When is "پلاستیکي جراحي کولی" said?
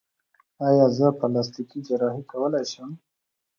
1.19-2.63